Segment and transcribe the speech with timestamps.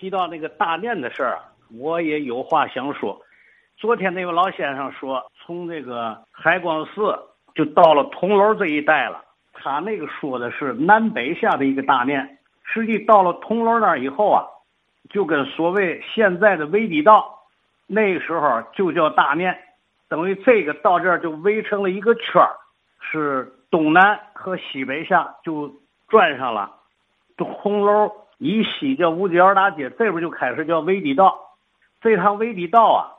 [0.00, 1.38] 提到那个大念的事儿，
[1.78, 3.20] 我也有话想说。
[3.76, 7.14] 昨天那位老先生说，从这个海光寺
[7.54, 9.22] 就到了铜楼这一带了。
[9.52, 14.46] 他那个说的是南北下的一个大念，实际到了铜楼那儿以后啊，
[15.10, 17.38] 就跟所谓现在的围地道，
[17.86, 19.54] 那个时候就叫大念，
[20.08, 22.56] 等于这个到这儿就围成了一个圈儿，
[23.02, 25.70] 是东南和西北下就
[26.08, 26.70] 转上了。
[27.36, 28.10] 红楼
[28.40, 31.38] 以西叫五角大街，这边就开始叫围地道。
[32.00, 33.14] 这趟围地道啊。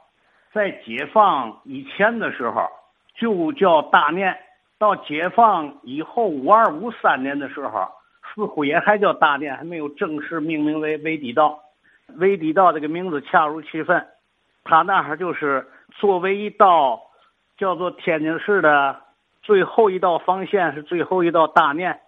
[0.53, 2.67] 在解放以前的时候，
[3.16, 4.34] 就叫大念；
[4.77, 7.88] 到解放以后，五二五三年的时候，
[8.35, 11.57] 似乎也还叫大念，还没有正式命名为围地道。
[12.17, 14.05] 围地道这个名字恰如其分，
[14.65, 16.99] 它那儿就是作为一道
[17.57, 18.98] 叫做天津市的
[19.41, 22.01] 最后一道防线，是最后一道大念。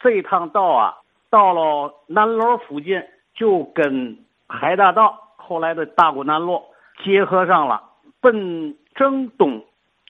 [0.00, 0.96] 这趟道啊，
[1.30, 3.02] 到了南楼附近，
[3.34, 6.62] 就跟海大道后来的大沽南路。
[7.04, 7.82] 结合上了，
[8.22, 9.62] 奔正东，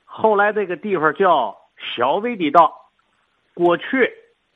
[0.04, 2.90] 后来这个地方叫小围地道，
[3.54, 4.12] 过去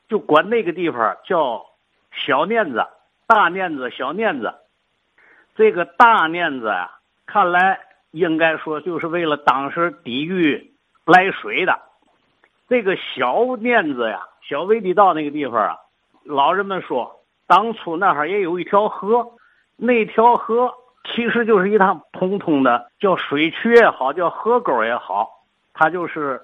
[0.08, 1.66] 就管那个地方叫
[2.12, 2.86] 小念子、
[3.26, 4.54] 大念子、小念子。
[5.56, 7.80] 这个大念子呀，看来
[8.12, 10.72] 应该说就是为了当时抵御
[11.04, 11.80] 来水的。
[12.68, 15.76] 这个小念子呀，小围地道那个地方啊，
[16.24, 19.32] 老人们说，当初那儿也有一条河，
[19.76, 20.74] 那条河。
[21.14, 25.30] 其实就是一趟通通的，叫水渠也好，叫河沟也好，
[25.72, 26.38] 它就是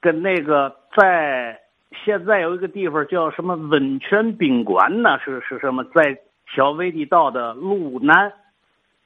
[0.00, 1.60] 跟那个在
[2.04, 5.18] 现在有一个地方叫什么温泉宾馆呢？
[5.22, 5.84] 是是什么？
[5.84, 8.32] 在小围地道的路南，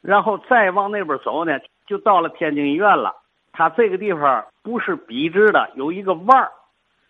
[0.03, 3.13] 然后再往那边走呢，就到了天津医院了。
[3.53, 6.53] 它这个地方不是笔直的，有一个弯儿，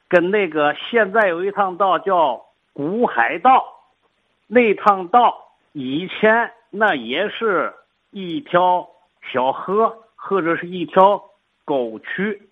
[0.09, 2.46] 跟那个现在有一趟道叫
[2.77, 3.65] 古海道，
[4.47, 6.53] 那趟道以前。
[6.69, 7.73] 那也是
[8.11, 8.87] 一条
[9.33, 11.23] 小河，或者是一条
[11.65, 12.43] 沟渠。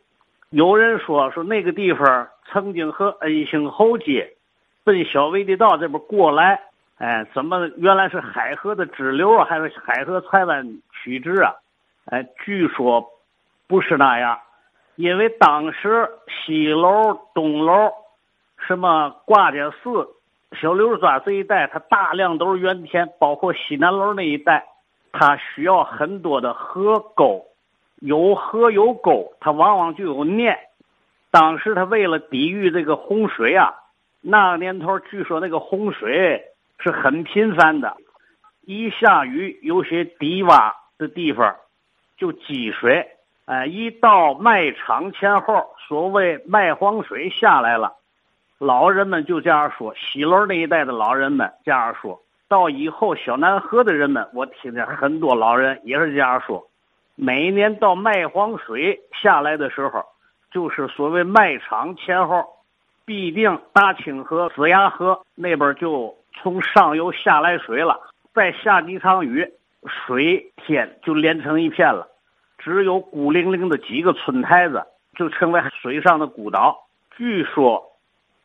[0.48, 4.32] 有人说说那个地方曾经和恩兴侯街
[4.82, 6.58] 奔小围的道这边过来，
[6.96, 11.52] 哎，怎么原来是海河的支流啊，还是海河菜湾曲直啊？
[12.06, 13.04] 哎，据说
[13.66, 14.38] 不是那样，
[14.94, 17.92] 因为当时西楼、东楼，
[18.56, 20.08] 什么挂家寺。
[20.54, 24.66] 小刘庄这一带，它大量都是原田，包括西南楼那一带，
[25.12, 27.44] 它需要很多的河沟，
[28.00, 30.58] 有河有沟，它往往就有念。
[31.30, 33.74] 当时他为了抵御这个洪水啊，
[34.20, 36.42] 那个年头据说那个洪水
[36.78, 37.96] 是很频繁的，
[38.62, 41.56] 一下雨有些低洼的地方
[42.16, 43.08] 就积水，
[43.46, 47.94] 哎，一到卖场前后，所谓卖黄水下来了。
[48.58, 56.64] 老人们就这样说，西楼那一带的老人们这样说到以后，小南河的人们，我听见很多老人也是这样说。
[57.16, 60.04] 每年到卖黄水下来的时候，
[60.52, 62.44] 就是所谓卖场前后，
[63.04, 67.98] 必定大清河、子牙河那边就从上游下来水了，
[68.32, 69.46] 再下几场雨，
[70.06, 72.06] 水天就连成一片了，
[72.58, 74.82] 只有孤零零的几个村台子，
[75.16, 76.86] 就成为水上的孤岛。
[77.16, 77.90] 据说。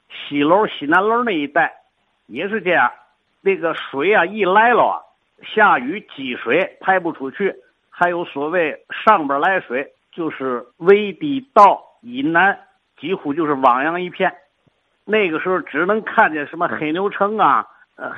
[0.09, 1.73] 西楼、西南楼那一带
[2.25, 2.91] 也是这样，
[3.41, 5.05] 那个水啊一来了，
[5.43, 7.55] 下雨积水排不出去，
[7.89, 12.59] 还有所谓上边来水，就是围地道以南
[12.99, 14.33] 几乎就是汪洋一片。
[15.05, 17.67] 那个时候只能看见什么黑牛城啊、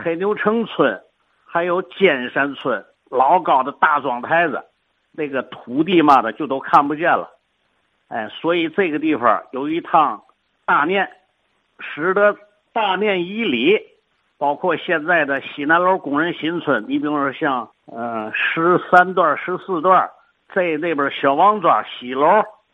[0.03, 1.01] 黑牛城村，
[1.45, 4.63] 还有尖山村老高的大庄台子，
[5.11, 7.29] 那个土地嘛的就都看不见了。
[8.07, 10.23] 哎，所以这个地方有一趟
[10.65, 11.09] 大念。
[11.81, 12.37] 使得
[12.73, 13.79] 大念以里，
[14.37, 20.09] 包括现在的西南楼工人新村，你比如说像呃十三段、十四段，
[20.53, 22.27] 在那边小王庄西楼、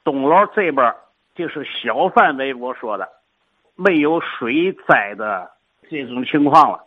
[0.04, 0.94] 东楼这边，
[1.36, 3.10] 就是小范围我说的，
[3.76, 5.50] 没有水灾的
[5.90, 6.80] 这种情况了。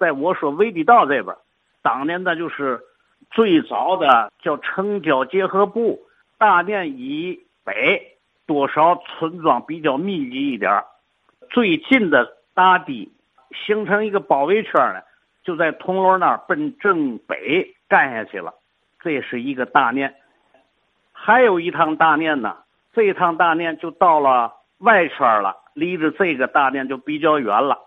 [0.00, 1.34] 在我说围地道这边，
[1.82, 2.80] 当年的就是
[3.30, 6.00] 最早的叫城郊结合部，
[6.36, 8.16] 大念以北
[8.46, 10.82] 多少村庄比较密集一点。
[11.54, 13.12] 最近的大堤
[13.64, 15.00] 形成一个包围圈呢，
[15.44, 18.52] 就在铜锣那儿奔正北干下去了。
[18.98, 20.16] 这是一个大念，
[21.12, 22.56] 还有一趟大念呢。
[22.92, 27.78] 这一趟大念就到了外圈了，离着这个大念就比较远了。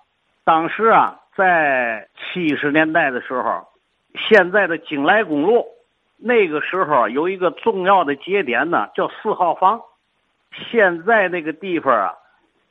[0.45, 3.67] 当时啊，在七十年代的时候，
[4.29, 5.65] 现在的京来公路
[6.15, 9.81] 那个时候有一个重要的节点呢，叫四号房。
[10.71, 12.13] 现在那个地方啊。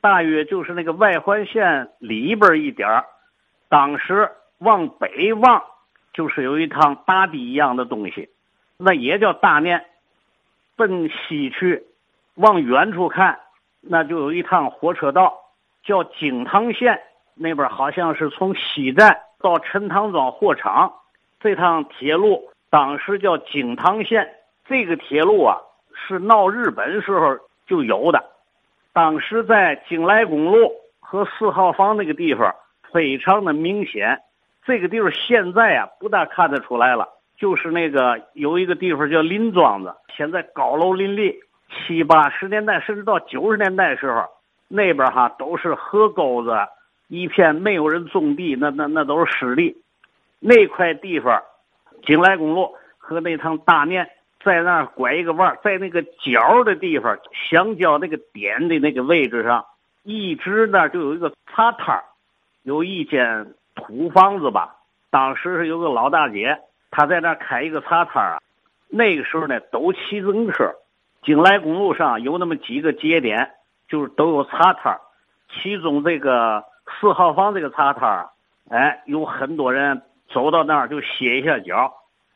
[0.07, 3.03] 大约就是那个外环线里边一点
[3.67, 5.61] 当时往北望
[6.13, 8.29] 就是有一趟大堤一样的东西，
[8.77, 9.85] 那也叫大念。
[10.77, 11.83] 奔西去，
[12.35, 13.37] 往远处看，
[13.81, 15.33] 那就有一趟火车道，
[15.83, 17.01] 叫京唐线。
[17.35, 20.93] 那边好像是从西站到陈塘庄货场，
[21.41, 24.25] 这趟铁路当时叫京唐线。
[24.63, 25.57] 这个铁路啊，
[25.93, 27.37] 是闹日本时候
[27.67, 28.36] 就有的。
[28.97, 32.55] 当时在京来公路和四号房那个地方，
[32.91, 34.17] 非常的明显。
[34.65, 37.07] 这个地方现在啊，不大看得出来了。
[37.37, 41.35] 就是那个有一个地方叫林庄子，现在高楼林立。
[41.69, 44.25] 七八十年代甚至到九十年代时候，
[44.67, 46.57] 那边哈都是河沟子，
[47.07, 49.77] 一片没有人种地，那那那都是湿地。
[50.39, 51.43] 那块地方，
[52.03, 54.09] 京来公路和那趟大念
[54.43, 57.17] 在那拐一个弯，在那个角的地方
[57.49, 59.65] 相交那个点的那个位置上，
[60.03, 62.03] 一直那就有一个茶摊儿，
[62.63, 64.75] 有一间土房子吧。
[65.09, 66.59] 当时是有个老大姐。
[66.89, 68.41] 她在那开一个茶摊啊，
[68.87, 70.73] 那个时候呢都骑自行车，
[71.21, 73.51] 京来公路上有那么几个节点，
[73.89, 74.97] 就是都有茶摊
[75.49, 76.63] 其中这个
[76.99, 78.29] 四号房这个茶摊
[78.69, 81.93] 哎，有很多人走到那儿就歇一下脚。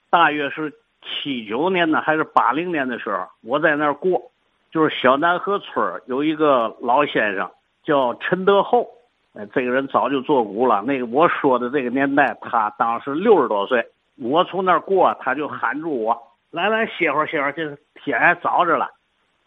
[0.10, 4.32] 大约是七九年呢还是八零年的时候，我在那儿过，
[4.72, 7.50] 就是小南河村有一个老先生
[7.84, 8.88] 叫陈德厚，
[9.34, 10.82] 哎，这个人早就作古了。
[10.84, 13.86] 那个我说的这个年代，他当时六十多岁。
[14.18, 16.22] 我从那儿过，他就喊住我，
[16.52, 18.92] 来来歇会儿歇会儿，这天还早着了，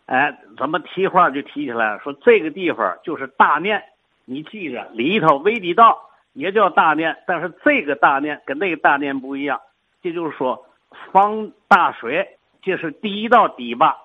[0.07, 3.85] 哎，怎么提话就提起来了，说这个地方就是大念，
[4.25, 9.61] 你记着里头围地道也叫大念，但是这个大念跟那个大念不一样，
[10.03, 10.67] 这就是说
[11.11, 13.97] 防大水，这是第一道堤坝，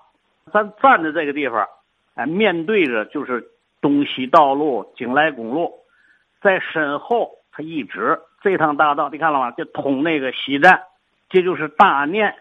[0.52, 1.66] 咱站的这个地方，
[2.14, 3.50] 哎，面对着就是
[3.80, 5.72] 东西道路京来公路，
[6.40, 8.20] 在身后它一指。
[8.42, 9.50] 这趟大道你看了吗？
[9.50, 10.82] 就通那个西站，
[11.28, 12.34] 这就是大念，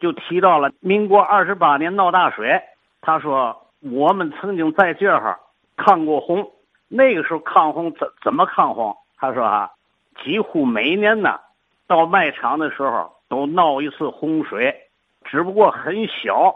[0.00, 2.60] 就提到了民国二十八年闹大水。
[3.00, 5.38] 他说我们曾经在这儿
[5.76, 6.50] 抗过洪，
[6.88, 8.96] 那个时候抗洪怎怎么抗洪？
[9.16, 9.70] 他说啊，
[10.24, 11.38] 几乎每年呢，
[11.86, 14.74] 到卖场的时候都闹一次洪水，
[15.24, 16.54] 只不过很小。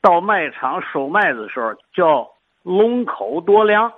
[0.00, 2.28] 到卖场收麦子的时候叫
[2.62, 3.92] 龙口夺粮，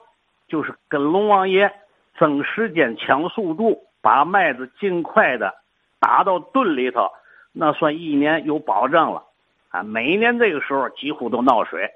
[0.48, 1.72] 就是跟龙王爷
[2.16, 3.80] 争时间抢速度。
[4.02, 5.54] 把麦子尽快的
[5.98, 7.08] 打到墩里头，
[7.54, 9.22] 那算一年有保障了，
[9.70, 11.88] 啊，每一年这个时候几乎都闹水。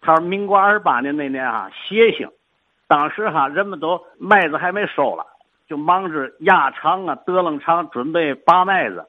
[0.00, 2.28] 他说民国二十八年那年啊，邪性，
[2.88, 5.24] 当时哈人们都麦子还没收了，
[5.68, 9.06] 就忙着压场啊、得楞场，准备拔麦子，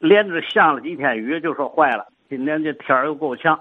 [0.00, 3.60] 连着下了几天雨，就说坏了，今天这天儿又够呛。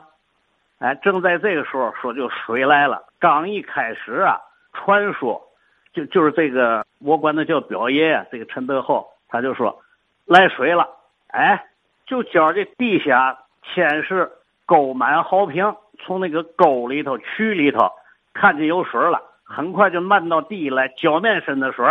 [0.80, 4.40] 哎，正在这个时候，说就水来了，刚一开始啊，
[4.74, 5.46] 传说。
[5.92, 8.26] 就就是这个，我管他叫表爷。
[8.32, 9.82] 这个陈德厚，他就说
[10.26, 10.88] 来水了，
[11.28, 11.66] 哎，
[12.06, 13.38] 就觉这地下
[13.74, 14.32] 先是
[14.66, 17.92] 沟满壕平，从那个沟里头、渠里头
[18.34, 21.86] 看见有水了，很快就漫到地来，脚面深的水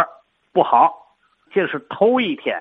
[0.55, 0.95] 不好。
[1.51, 2.59] 这是头一天，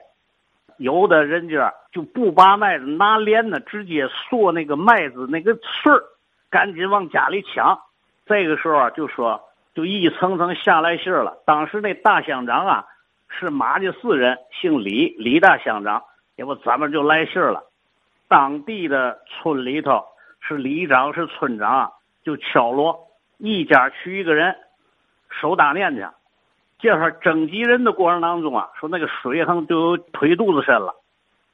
[0.78, 6.04] 有的人家就不拔麦子，拿镰子直接缩那个麦子那个穗儿，
[6.50, 7.80] 赶紧往家里抢。
[8.26, 9.44] 这个时候啊就说。
[9.76, 11.38] 就一层层下来信儿了。
[11.46, 12.88] 当时那大乡长啊，
[13.30, 16.02] 是马家四人，姓李，李大乡长。
[16.36, 17.62] 也不咱们就来信儿了。
[18.28, 20.04] 当地的村里头
[20.40, 21.94] 是里长是村长，
[22.24, 23.08] 就敲锣，
[23.38, 24.56] 一家去一个人
[25.30, 26.04] 守大念去。
[26.80, 30.96] 这会征集人的过程当中啊，说那个水横就有腿肚子深了。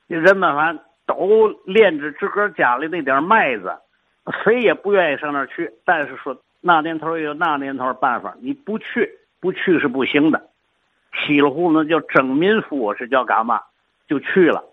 [0.08, 3.76] 人们反正都炼制自个儿家里那点麦子，
[4.44, 5.72] 谁也不愿意上那儿去。
[5.86, 6.38] 但是说。
[6.66, 10.48] 那年头有那年头办法，你不去不去是不行的。
[11.12, 13.60] 稀里糊涂叫征民夫是叫干嘛？
[14.08, 14.64] 就去了。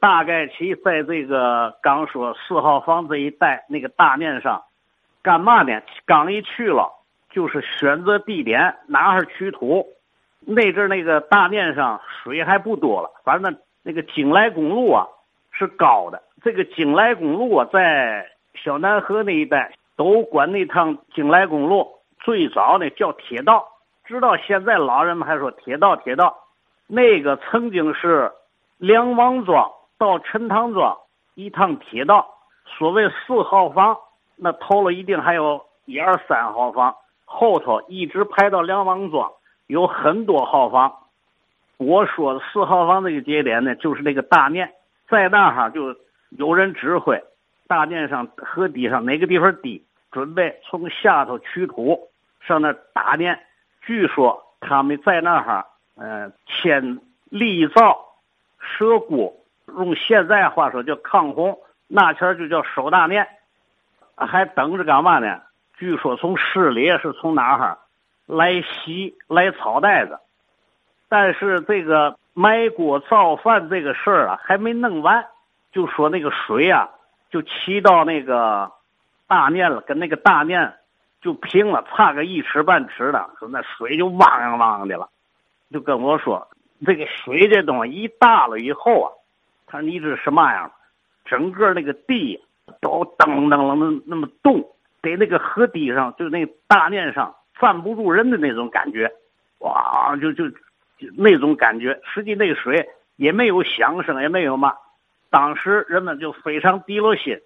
[0.00, 4.64] 大概其在这个刚说四号房这一带那个大面上，
[5.22, 5.80] 干嘛呢？
[6.06, 6.90] 刚一去了，
[7.38, 9.86] 就是选择地点哪儿取土。
[10.40, 15.06] 那阵那个大面上水还不多了，反正那个京来公路啊
[15.52, 16.20] 是高的。
[16.42, 19.72] 这个京来公路啊，在小南河那一带。
[19.96, 21.88] 都管那趟京来公路
[22.20, 23.66] 最早呢叫铁道，
[24.04, 26.38] 直到现在老人们还说铁道铁道。
[26.86, 28.30] 那个曾经是
[28.76, 30.96] 梁王庄到陈塘庄
[31.34, 32.28] 一趟铁道，
[32.78, 33.98] 所谓四号房，
[34.36, 36.94] 那头了一定还有一二三号房，
[37.30, 39.30] 后头一直排到梁王庄，
[39.66, 40.94] 有很多号房。
[41.76, 44.72] 我说的四号房这个节点呢，就是那个大念，
[45.08, 45.94] 在那哈就
[46.30, 47.22] 有人指挥
[47.68, 49.84] 大念上河堤上哪个地方低。
[50.10, 52.08] 准备从下头取土，
[52.40, 53.38] 上那打念。
[53.82, 55.66] 据说他们在那哈，
[55.96, 58.06] 呃，签立造
[58.58, 59.34] 设锅，
[59.66, 63.28] 用现在话说叫抗洪，那前就叫守大年，
[64.16, 65.42] 还等着干嘛呢？
[65.78, 67.78] 据说从市里是从哪儿
[68.26, 70.18] 来席来草袋子，
[71.08, 75.24] 但是这个买锅造饭这个事儿啊还没弄完，
[75.70, 76.88] 就说那个水啊
[77.30, 78.72] 就起到那个
[79.28, 80.74] 大念了，跟那个大念
[81.22, 85.08] 就平了，差个一尺半尺的，说那水就汪洋汪的了，
[85.70, 86.48] 就跟我说
[86.84, 89.08] 这个水这东西一大了以后啊，
[89.68, 90.72] 他说你知什么样？
[91.24, 92.42] 整个那个地
[92.80, 94.68] 都噔噔噔那那么动。
[95.02, 99.12] 在那个河堤上，就那大面上站不住人的那种感觉，
[99.58, 100.44] 哇，就就
[101.16, 102.00] 那种感觉。
[102.04, 104.74] 实际那水也没有响声，也没有嘛。
[105.30, 107.40] 当时人们就非常低落心，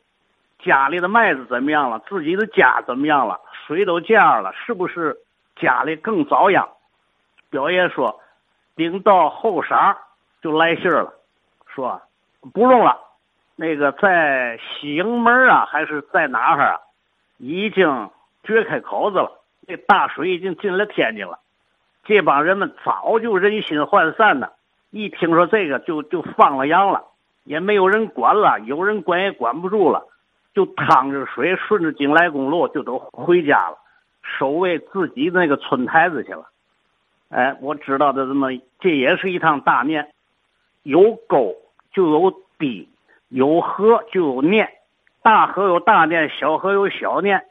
[0.61, 1.99] 家里的麦子怎么样了？
[2.09, 3.41] 自己的家怎么样了？
[3.67, 5.17] 水都这样了，是不是
[5.57, 6.69] 家里更遭殃？
[7.51, 8.21] 表爷说，
[8.77, 9.97] 顶到后晌
[10.41, 11.13] 就来信了，
[11.67, 12.01] 说
[12.55, 12.99] 不用了，
[13.57, 16.81] 那个在西营门啊，还是在哪儿啊？
[17.43, 18.09] 已经
[18.45, 21.41] 掘开口子了，这大水已经进了天津了。
[22.05, 24.53] 这帮人们早就人心涣散了，
[24.91, 27.03] 一听说这个就就放了羊了，
[27.43, 30.07] 也没有人管了，有人管也管不住了，
[30.55, 33.77] 就趟着水顺着京来公路就都回家了，
[34.23, 36.49] 守卫自己那个村台子去了。
[37.29, 40.13] 哎，我知道的这么，这也是一趟大面，
[40.85, 41.57] 有沟
[41.93, 42.89] 就有堤，
[43.31, 44.69] 有河就有念。
[45.23, 47.45] 大河有大念，小河有小念。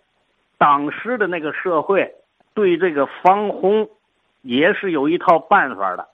[0.58, 2.13] 当时的那个社会
[2.54, 3.90] 对这个防洪
[4.42, 6.08] 也是有一套办法的。